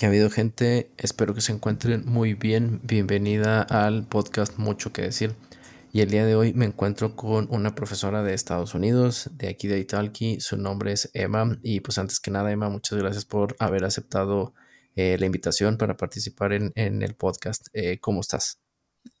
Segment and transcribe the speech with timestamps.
[0.00, 0.90] que ha habido gente?
[0.96, 2.80] Espero que se encuentren muy bien.
[2.84, 5.34] Bienvenida al podcast Mucho que decir.
[5.92, 9.68] Y el día de hoy me encuentro con una profesora de Estados Unidos, de aquí
[9.68, 10.40] de Italki.
[10.40, 11.58] Su nombre es Emma.
[11.62, 14.54] Y pues antes que nada, Emma, muchas gracias por haber aceptado
[14.96, 17.66] eh, la invitación para participar en, el podcast.
[17.74, 18.58] Eh, ¿Cómo estás?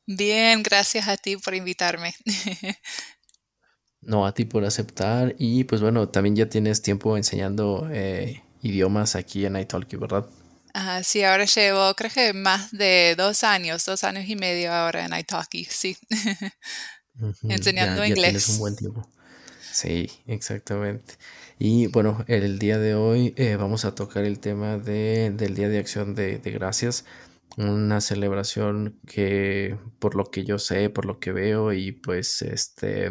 [0.06, 2.14] Bien, gracias a ti por invitarme.
[4.00, 5.34] no, a ti por aceptar.
[5.38, 10.26] Y pues bueno, también ya tienes tiempo enseñando eh, idiomas aquí en Italki, ¿verdad?
[10.74, 15.04] Ah, sí, ahora llevo creo que más de dos años, dos años y medio ahora
[15.04, 15.96] en Italki, sí.
[17.42, 18.30] Enseñando inglés.
[18.30, 19.08] tienes un buen tiempo.
[19.72, 21.14] Sí, exactamente.
[21.58, 25.68] Y bueno, el día de hoy eh, vamos a tocar el tema de, del Día
[25.68, 27.04] de Acción de, de, Gracias,
[27.56, 33.10] una celebración que por lo que yo sé, por lo que veo y pues este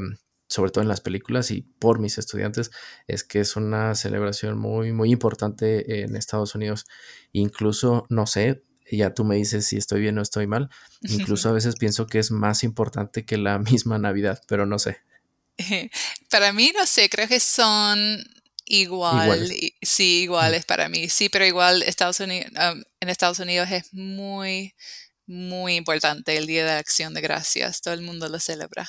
[0.50, 2.72] sobre todo en las películas y por mis estudiantes,
[3.08, 6.86] es que es una celebración muy, muy importante en Estados Unidos.
[7.32, 10.70] Incluso, no sé, ya tú me dices si estoy bien o estoy mal,
[11.02, 14.98] incluso a veces pienso que es más importante que la misma Navidad, pero no sé.
[16.30, 18.24] Para mí, no sé, creo que son
[18.66, 22.52] igual, sí, iguales para mí, sí, pero igual Estados Unidos,
[23.00, 24.76] en Estados Unidos es muy,
[25.26, 28.88] muy importante el Día de Acción de Gracias, todo el mundo lo celebra.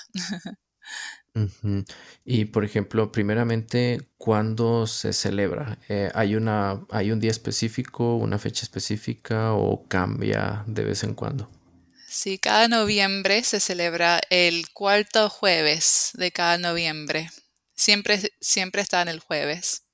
[2.24, 5.78] Y por ejemplo, primeramente, ¿cuándo se celebra?
[5.88, 11.14] Eh, ¿hay una, hay un día específico, una fecha específica o cambia de vez en
[11.14, 11.50] cuando?
[12.08, 17.30] Sí, cada noviembre se celebra el cuarto jueves de cada noviembre.
[17.74, 19.84] Siempre, siempre está en el jueves.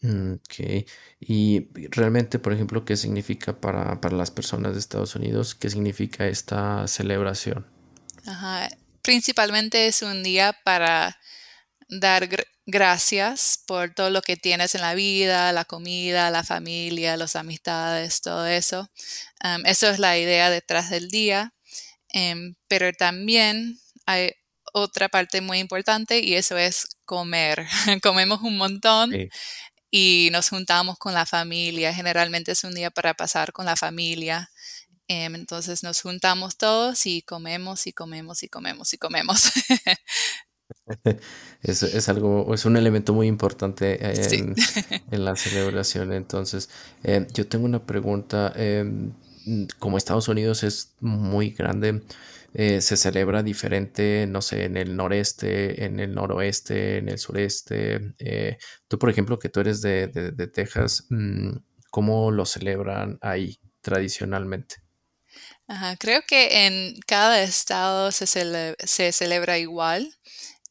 [0.00, 0.86] Mm, ok.
[1.20, 5.54] Y realmente, por ejemplo, ¿qué significa para, para las personas de Estados Unidos?
[5.54, 7.66] ¿Qué significa esta celebración?
[8.24, 8.68] Ajá
[9.08, 11.18] principalmente es un día para
[11.88, 12.28] dar
[12.66, 18.20] gracias por todo lo que tienes en la vida, la comida, la familia, las amistades,
[18.20, 18.90] todo eso.
[19.64, 21.54] eso es la idea detrás del día.
[22.10, 24.32] Em, pero también hay
[24.74, 27.66] otra parte muy importante y eso es comer.
[28.02, 29.10] Comemos un montón
[29.90, 31.94] y nos juntamos con la familia.
[31.94, 34.50] Generalmente es un día para pasar con la familia.
[35.08, 39.50] Em, entonces nos juntamos todos y comemos y comemos y comemos y comemos.
[41.62, 43.98] es, es, algo, es un elemento muy importante
[45.10, 46.12] en, la celebración.
[46.12, 46.68] Entonces,
[47.02, 48.52] em, yo tengo una pregunta.
[48.54, 49.14] Em,
[49.78, 52.02] como Estados Unidos es muy grande,
[52.52, 58.14] eh, se celebra diferente, no sé, en el noreste, en el noroeste, en el sureste.
[58.18, 58.58] Eh,
[58.88, 61.56] tú, por ejemplo, que tú eres de, de Texas, mm,
[61.90, 64.87] ¿cómo lo celebran ahí tradicionalmente?
[65.98, 68.26] Creo que en cada estado se,
[69.12, 70.14] celebra igual.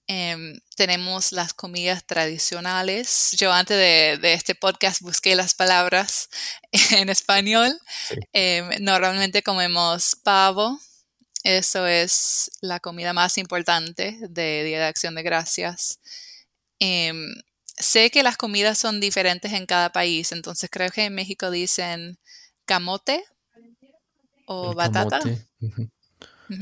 [0.08, 3.32] Em, tenemos las comidas tradicionales.
[3.38, 6.30] Yo antes de, este podcast busqué las palabras
[6.92, 7.78] en español.
[8.34, 10.80] Em, normalmente comemos pavo.
[11.44, 16.00] Eso es la comida más importante de Día de Acción de Gracias.
[16.80, 17.36] Em,
[17.78, 22.20] sé que las comidas son diferentes en cada país, entonces creo que en México dicen
[22.66, 23.24] camote
[24.48, 25.20] o batata.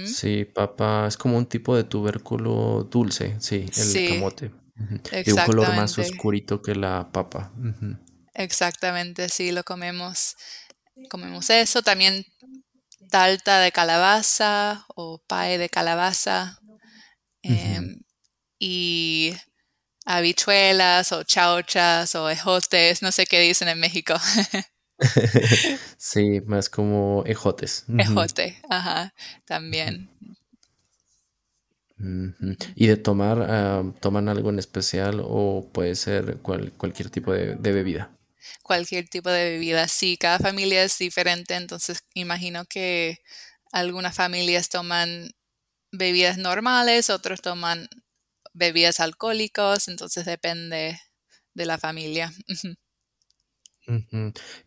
[0.05, 4.51] Sí, papa es como un tipo de tubérculo dulce, sí, el camote.
[4.75, 7.53] De un color más oscurito que la papa.
[8.33, 10.35] Exactamente, sí, lo comemos.
[11.09, 11.81] Comemos eso.
[11.81, 12.25] También
[13.09, 16.59] talta de calabaza o pae de calabaza.
[17.43, 18.01] Em,
[18.59, 19.33] y
[20.05, 24.15] habichuelas o chauchas o ejotes, no sé qué dicen en México.
[25.97, 27.85] sí, más como ejotes.
[27.97, 29.13] Ejote, ajá,
[29.45, 30.09] también.
[32.75, 38.11] ¿Y de tomar, ah, toman algo en especial o puede ser cualquier tipo de, bebida?
[38.63, 43.19] Cualquier tipo de bebida, sí, cada familia es diferente, entonces imagino que
[43.71, 45.31] algunas familias toman
[45.91, 47.87] bebidas normales, otros toman
[48.53, 50.99] bebidas alcohólicas, entonces depende
[51.53, 52.33] de la familia.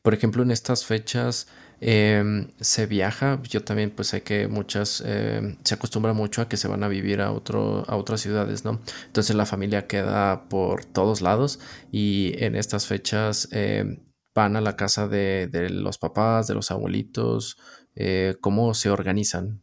[0.03, 1.49] Por ejemplo, en estas fechas
[1.81, 3.41] em, se viaja.
[3.49, 6.89] Yo también, pues sé que muchas em, se acostumbra mucho a que se van a
[6.89, 8.81] vivir a otro, a otras ciudades, ¿no?
[9.07, 11.61] Entonces la familia queda por todos lados
[11.93, 14.01] y en estas fechas em,
[14.35, 17.59] van a la casa de, los papás, de los abuelitos.
[17.97, 19.63] Eh, ¿Cómo se organizan?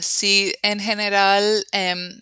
[0.00, 1.64] sí, en general,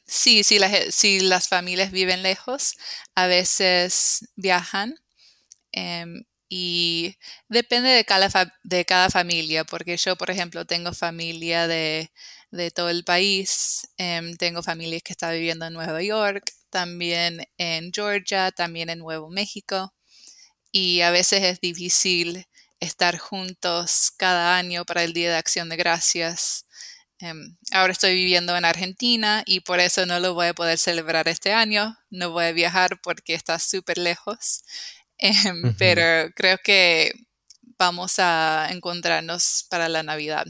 [0.06, 0.58] sí, sí,
[0.90, 2.76] si las familias viven lejos,
[3.14, 4.96] a veces viajan
[5.72, 7.16] Em, y
[7.48, 8.28] depende de cada,
[8.64, 12.10] de cada familia, porque yo, por ejemplo, tengo familia de,
[12.50, 17.92] de todo el país, em, tengo familias que están viviendo en Nueva York, también en
[17.92, 19.94] Georgia, también en Nuevo México,
[20.72, 22.46] y a veces es difícil
[22.80, 26.66] estar juntos cada año para el Día de Acción de Gracias.
[27.20, 31.28] Em, ahora estoy viviendo en Argentina y por eso no lo voy a poder celebrar
[31.28, 31.96] este año.
[32.10, 34.64] No voy a viajar porque está súper lejos.
[35.20, 37.12] Em, pero creo que
[37.78, 40.46] vamos a encontrarnos para la Navidad.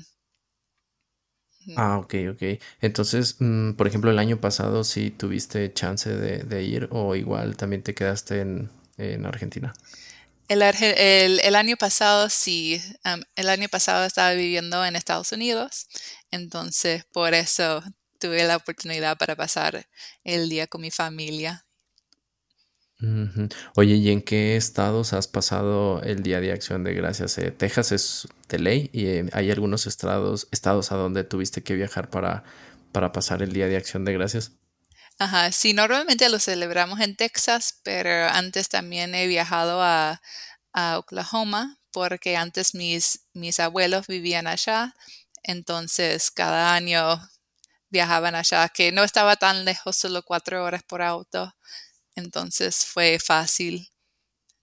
[1.76, 2.42] Ah, ok, ok.
[2.80, 7.82] Entonces, mm, por ejemplo, el año pasado sí tuviste chance de, ir o igual también
[7.82, 8.70] te quedaste en,
[9.24, 9.72] Argentina.
[10.48, 12.82] El, el, año pasado sí,
[13.36, 15.88] el año pasado estaba viviendo en Estados Unidos,
[16.30, 17.82] entonces por eso
[18.18, 19.86] tuve la oportunidad para pasar
[20.22, 21.64] el día con mi familia
[23.76, 27.38] Oye, ¿y en qué estados has pasado el Día de Acción de Gracias?
[27.38, 31.74] Eh, Texas es de ley y eh, hay algunos estados, estados a donde tuviste que
[31.74, 32.44] viajar para,
[32.92, 34.52] para pasar el Día de Acción de Gracias.
[35.18, 40.20] Ajá, sí, normalmente lo celebramos en Texas, pero antes también he viajado a,
[40.72, 44.94] a Oklahoma porque antes mis, mis abuelos vivían allá,
[45.42, 47.20] entonces cada año
[47.88, 51.54] viajaban allá, que no estaba tan lejos, solo cuatro horas por auto
[52.20, 53.88] entonces fue fácil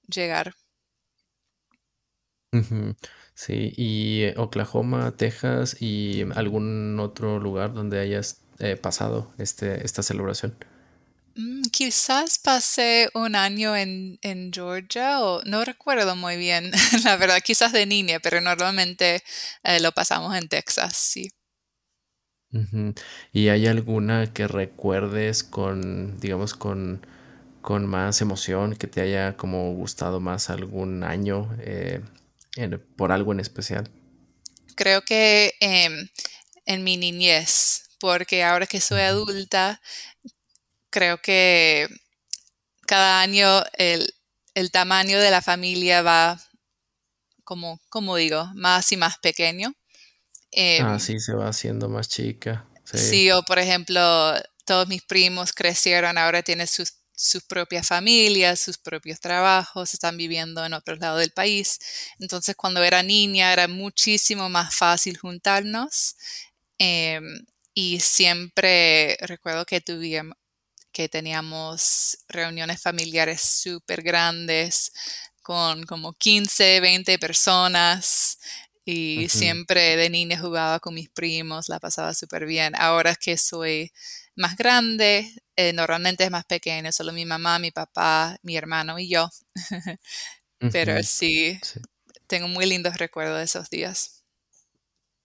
[0.08, 0.54] llegar.
[3.34, 10.02] Sí, y eh, Oklahoma, Texas y algún otro lugar donde hayas eh, pasado este, esta
[10.02, 10.58] celebración.
[11.36, 14.18] Mm, quizás pasé un año en,
[14.52, 16.72] Georgia o no recuerdo muy bien,
[17.04, 19.22] la verdad, quizás de niña, pero normalmente
[19.64, 21.30] eh, lo pasamos en Texas, sí.
[23.34, 27.06] ¿Y hay alguna que recuerdes con, digamos, con
[27.68, 32.02] con más emoción, que te haya como gustado más algún año eh,
[32.96, 33.92] por algo en especial?
[34.78, 36.08] Creo que em,
[36.66, 39.82] en mi niñez, porque ahora que soy adulta,
[40.90, 41.90] creo que
[42.88, 44.14] cada año el,
[44.72, 46.40] tamaño de la familia va,
[47.44, 49.74] como, como digo, más y más pequeño.
[49.74, 49.76] ah,
[50.52, 52.66] em, sí, se va haciendo más chica.
[52.86, 52.98] Sí.
[52.98, 54.02] sí, o por ejemplo,
[54.64, 60.64] todos mis primos crecieron, ahora tienen sus sus propias familias, sus propios trabajos, están viviendo
[60.66, 61.80] en otro lado del país.
[62.20, 66.16] Entonces, cuando era niña era muchísimo más fácil juntarnos
[66.78, 70.36] em, y siempre recuerdo que tuvimos
[70.92, 74.92] que teníamos reuniones familiares súper grandes
[75.44, 78.40] con como 15, 20 personas
[78.90, 82.74] y siempre de niña jugaba con mis primos, la pasaba súper bien.
[82.78, 83.92] Ahora que soy
[84.38, 89.10] más grande, eh, normalmente es más pequeño, solo mi mamá, mi papá, mi hermano y
[89.10, 89.30] yo.
[90.72, 91.60] Pero sí,
[92.28, 94.17] tengo muy lindos recuerdos de esos días.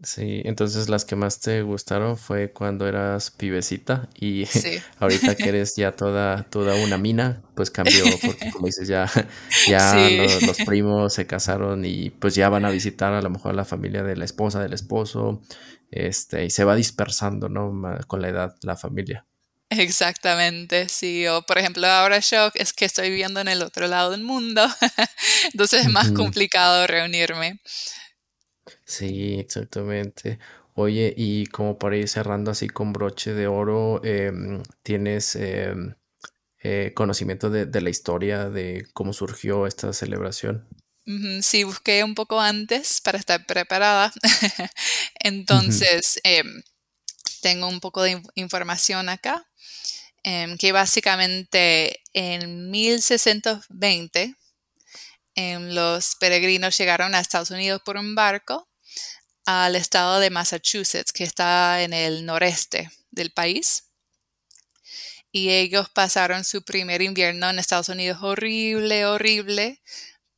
[0.02, 4.46] Sí, entonces las que más te gustaron fue cuando eras pibecita y
[4.98, 9.08] ahorita que eres ya toda, toda una mina, pues cambió, porque como dices, ya,
[9.68, 13.54] ya los, primos se casaron y pues ya van a visitar a lo mejor a
[13.54, 15.40] la familia de la esposa, del esposo,
[15.92, 17.72] este, y se va dispersando, ¿no?
[18.08, 19.24] Con la edad, la familia.
[19.70, 21.26] Exactamente, sí.
[21.28, 24.66] O por ejemplo, ahora yo es que estoy viviendo en el otro lado del mundo,
[25.52, 27.60] entonces es más complicado reunirme.
[28.84, 30.38] Sí, exactamente.
[30.74, 35.94] Oye, y como para ir cerrando así con broche de oro, em, ¿tienes em,
[36.62, 40.66] eh, conocimiento de, la historia de cómo surgió esta celebración?
[41.42, 44.12] Sí, busqué un poco antes para estar preparada.
[45.20, 46.62] Entonces, em,
[47.42, 49.44] tengo un poco de información acá,
[50.58, 54.36] que básicamente en 1620
[55.36, 58.68] los peregrinos llegaron a Estados Unidos por un barco
[59.44, 63.84] al estado de Massachusetts, que está en el noreste del país.
[65.32, 69.80] Y ellos pasaron su primer invierno en Estados Unidos horrible, horrible,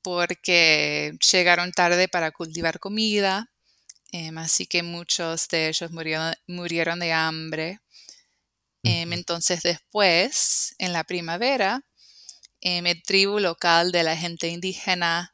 [0.03, 3.51] porque llegaron tarde para cultivar comida,
[4.13, 5.91] em, así que muchos de ellos
[6.47, 7.81] murieron, de hambre.
[8.85, 11.83] Em, entonces después, en la primavera,
[12.65, 15.31] em, el tribu local de la gente indígena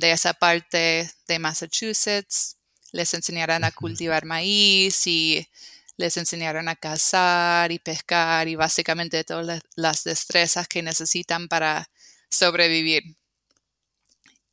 [0.00, 2.58] de esa parte de Massachusetts
[2.92, 5.48] les enseñaron a cultivar maíz y
[5.96, 11.90] les enseñaron a cazar y pescar y básicamente todas las destrezas que necesitan para
[12.30, 13.16] sobrevivir.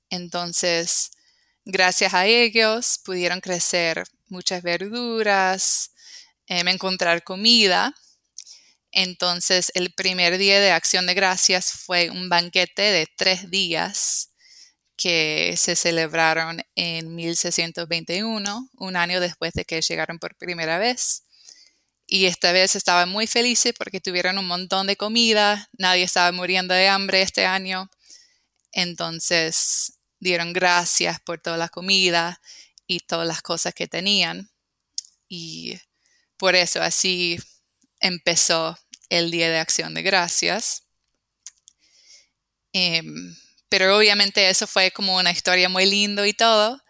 [0.10, 1.12] Entonces,
[1.66, 5.92] gracias a ellos pudieron crecer muchas verduras,
[6.48, 7.94] em, encontrar comida.
[8.92, 14.32] Entonces, el primer día de acción de gracias fue un banquete de tres días
[14.98, 21.24] que se celebraron en 1621, un año después de que llegaron por primera vez.
[22.06, 26.74] Y esta vez estaban muy felices porque tuvieron un montón de comida, nadie estaba muriendo
[26.74, 27.90] de hambre este año.
[28.74, 32.42] Entonces, dieron gracias por toda la comida
[32.88, 34.52] y todas las cosas que tenían.
[35.30, 35.80] Y
[36.38, 37.40] por eso así
[38.02, 38.78] empezó
[39.10, 40.84] el Día de Acción de Gracias.
[42.74, 43.36] Em,
[43.70, 46.82] pero obviamente eso fue como una historia muy linda y todo,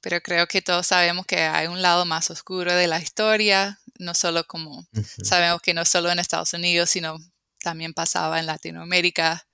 [0.00, 4.14] pero creo que todos sabemos que hay un lado más oscuro de la historia, no
[4.14, 4.86] solo como
[5.22, 7.18] sabemos que no solo en Estados Unidos, sino
[7.62, 9.46] también pasaba en Latinoamérica,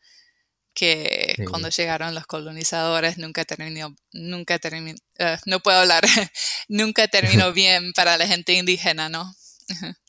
[0.75, 6.05] que cuando llegaron los colonizadores nunca terminó, nunca terminó, eh, no puedo hablar,
[6.69, 9.35] nunca terminó bien para la gente indígena, ¿no?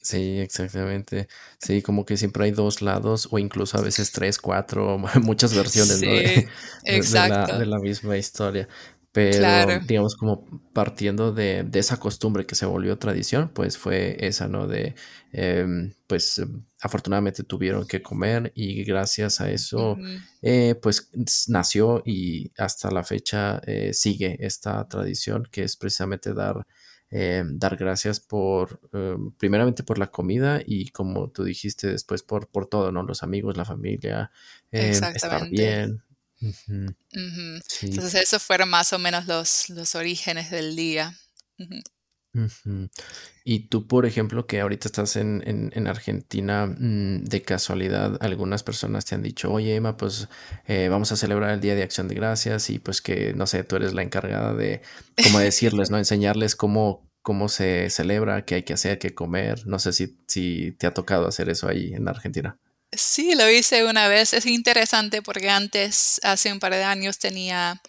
[0.00, 1.28] Sí, exactamente.
[1.58, 6.02] Sí, como que siempre hay dos lados o incluso a veces tres, cuatro, muchas versiones
[6.02, 6.10] ¿no?
[6.10, 6.48] de,
[6.84, 8.68] de, la, misma historia.
[9.10, 14.68] Pero digamos como partiendo de, esa costumbre que se volvió tradición, pues fue esa, ¿no?
[14.68, 14.94] De,
[15.32, 16.40] em, pues
[16.80, 19.96] afortunadamente tuvieron que comer y gracias a eso,
[20.42, 21.10] eh, pues
[21.48, 26.66] nació y hasta la fecha eh, sigue esta tradición que es precisamente dar
[27.10, 32.48] eh, dar gracias por, eh, primeramente por la comida y como tú dijiste después por,
[32.48, 33.02] por todo, ¿no?
[33.02, 34.30] Los amigos, la familia,
[34.70, 36.02] eh, estar bien.
[37.80, 41.14] Entonces esos fueron más o menos los, los orígenes del día.
[43.44, 49.04] Y tú, por ejemplo, que ahorita estás en, en, Argentina, mm, de casualidad, algunas personas
[49.04, 50.28] te han dicho, oye, Emma, pues
[50.66, 53.64] eh, vamos a celebrar el Día de Acción de Gracias y pues que, no sé,
[53.64, 54.82] tú eres la encargada de,
[55.22, 55.98] como decirles, ¿no?
[55.98, 59.66] Enseñarles cómo, cómo se celebra, qué hay que hacer, qué comer.
[59.66, 62.58] No sé si, si te ha tocado hacer eso ahí en Argentina.
[62.92, 64.32] Sí, lo hice una vez.
[64.32, 67.82] Es interesante porque antes, hace un par de años, tenía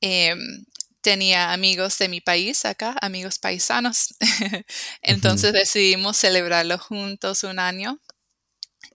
[0.00, 0.64] em,
[1.02, 4.14] tenía amigos de mi país acá, amigos paisanos.
[5.02, 8.00] Entonces decidimos celebrarlo juntos un año.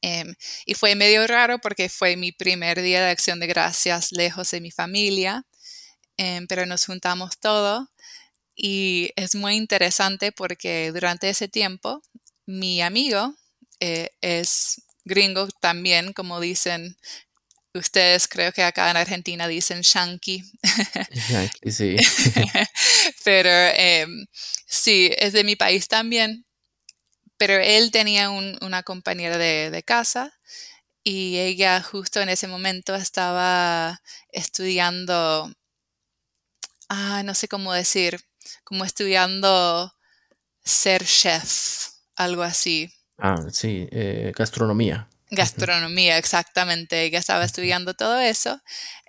[0.01, 0.35] Em,
[0.65, 4.61] y fue medio raro porque fue mi primer día de acción de gracias lejos de
[4.61, 5.45] mi familia,
[6.17, 7.89] em, pero nos juntamos todo
[8.55, 12.01] y es muy interesante porque durante ese tiempo
[12.47, 13.35] mi amigo
[13.79, 16.97] eh, es gringo también, como dicen
[17.77, 20.43] Ustedes creo que acá en Argentina dicen shanky.
[21.69, 21.95] Sí.
[23.23, 24.25] Pero em,
[24.65, 26.45] sí, es de mi país también.
[27.37, 30.33] Pero él tenía una compañera de, casa
[31.03, 35.51] y ella justo en ese momento estaba estudiando,
[36.89, 38.19] ah, no sé cómo decir,
[38.63, 39.93] como estudiando
[40.63, 42.91] ser chef, algo así.
[43.19, 45.07] Ah, sí, eh, gastronomía.
[45.29, 47.03] Gastronomía, exactamente.
[47.03, 48.61] Ella estaba estudiando todo eso.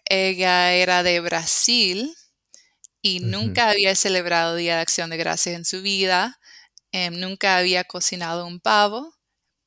[0.07, 2.15] Ella era de Brasil
[3.03, 6.39] y nunca había celebrado Día de Acción de Gracias en su vida.
[6.93, 9.15] Em, nunca había cocinado un pavo,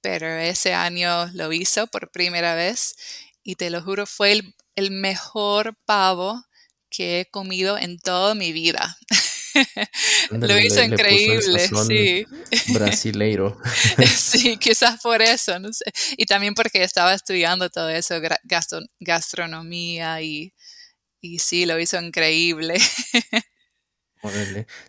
[0.01, 2.95] pero ese año lo hizo por primera vez
[3.43, 6.43] y te lo juro, fue el, el mejor pavo
[6.89, 8.97] que he comido en toda mi vida.
[10.31, 12.25] Lo hizo increíble, sí.
[12.73, 13.57] Brasileiro.
[14.15, 15.85] sí, quizás por eso, no sé.
[16.17, 18.15] Y también porque estaba estudiando todo eso,
[18.99, 20.53] gastronomía y,
[21.21, 22.75] y sí, lo hizo increíble.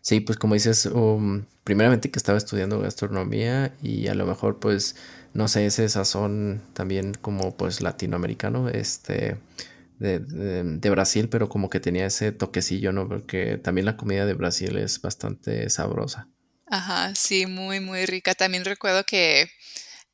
[0.02, 4.96] Sí, pues como dices, um, primeramente que estaba estudiando gastronomía y a lo mejor pues,
[5.32, 9.38] no sé, ese sazón también como pues latinoamericano, este,
[10.02, 13.08] de, Brasil, pero como que tenía ese toquecillo, ¿no?
[13.08, 16.28] Porque también la comida de Brasil es bastante sabrosa.
[16.66, 18.34] Ajá, sí, muy, muy rica.
[18.34, 19.48] También recuerdo que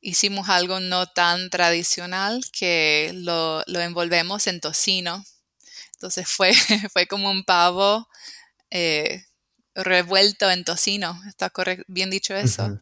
[0.00, 5.25] hicimos algo no tan tradicional que lo, envolvemos en tocino.
[5.95, 6.52] Entonces fue,
[6.92, 8.09] fue como un pavo
[8.71, 9.25] eh,
[9.75, 11.21] revuelto en tocino.
[11.28, 11.50] ¿Está
[11.87, 12.80] bien dicho eso?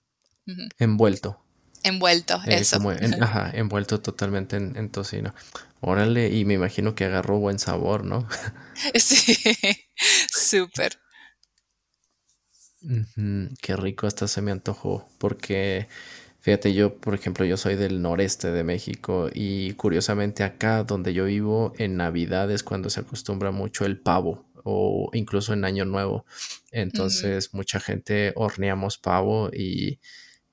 [0.79, 1.43] Envuelto.
[1.83, 2.79] Envuelto, eh, eso.
[3.21, 5.33] ajá, envuelto totalmente en, tocino.
[5.81, 8.27] Órale, y me imagino que agarró buen sabor, ¿no?
[8.95, 9.35] Sí,
[10.31, 10.99] súper.
[13.63, 15.89] qué rico, hasta se me antojó, porque
[16.41, 21.25] fíjate, yo, por ejemplo, yo soy del noreste de México y curiosamente acá donde yo
[21.25, 26.27] vivo, en Navidad es cuando se acostumbra mucho el pavo o incluso en Año Nuevo.
[26.71, 30.01] Entonces, mucha gente horneamos pavo y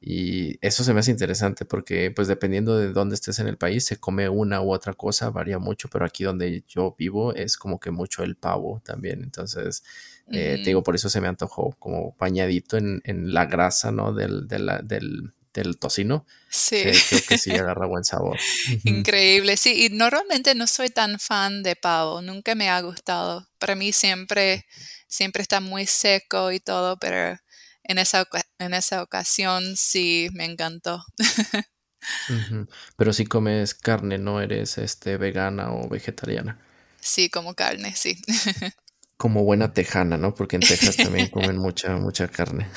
[0.05, 3.86] y eso se me hace interesante porque pues dependiendo de dónde estés en el país
[3.86, 7.79] se come una u otra cosa, varía mucho, pero aquí donde yo vivo es como
[7.79, 9.24] que mucho el pavo también.
[9.24, 9.81] Entonces,
[10.29, 13.01] eh, te digo, por eso se me antojó como bañadito en,
[13.33, 14.12] la grasa, ¿no?
[14.12, 16.25] Del, del, tocino.
[16.50, 16.81] Sí.
[16.81, 18.38] creo que sí agarra buen sabor.
[18.83, 19.86] Increíble, sí.
[19.86, 23.48] Y normalmente no soy tan fan de pavo, nunca me ha gustado.
[23.57, 24.65] Para mí siempre,
[25.07, 27.38] siempre está muy seco y todo, pero
[27.83, 28.27] en esa,
[28.59, 31.03] en esa ocasión sí me encantó.
[32.97, 36.59] Pero si comes carne, no eres este vegana o vegetariana.
[36.99, 38.17] Sí, como carne, sí.
[39.17, 40.33] Como buena tejana, ¿no?
[40.33, 42.67] Porque en Texas también comen mucha, mucha carne.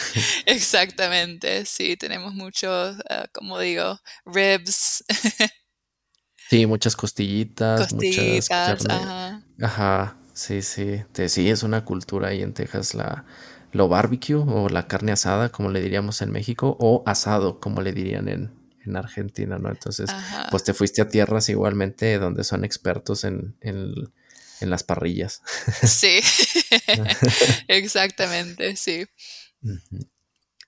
[0.46, 5.04] Exactamente, sí, tenemos muchos, ah, como digo, ribs.
[6.48, 8.94] Sí, muchas costillitas, muchas Costillitas, carne.
[8.94, 9.42] ajá.
[9.60, 11.02] Ajá, sí, sí.
[11.28, 13.25] Sí, es una cultura ahí en Texas la
[13.76, 17.92] lo barbecue o la carne asada, como le diríamos en México, o asado, como le
[17.92, 18.52] dirían en,
[18.85, 19.68] en Argentina, ¿no?
[19.71, 20.11] Entonces,
[20.50, 23.92] pues te fuiste a tierras igualmente donde son expertos en, en,
[24.61, 25.42] en las parrillas.
[25.83, 26.21] Sí.
[27.68, 29.06] Exactamente, sí.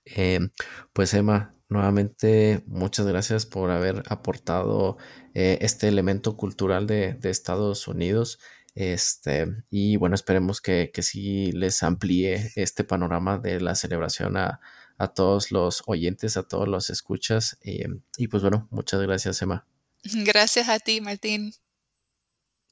[0.05, 0.49] Em,
[0.93, 4.97] pues Emma, nuevamente muchas gracias por haber aportado
[5.33, 8.39] eh, este elemento cultural de, de Estados Unidos.
[8.79, 14.61] Este, y bueno, esperemos que, que sí les amplíe este panorama de la celebración a,
[14.97, 17.57] a todos los oyentes, a todos los escuchas.
[17.61, 19.67] em, y pues bueno, muchas gracias, Emma.
[20.23, 21.53] Gracias a ti, Martín.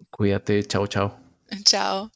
[0.10, 1.20] Cuídate, chao, chao.
[1.66, 2.10] Chao.